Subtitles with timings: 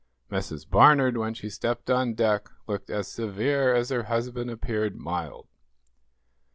[0.31, 0.67] Mrs.
[0.67, 5.47] Barnard, when she stepped on deck, looked as severe as her husband appeared mild.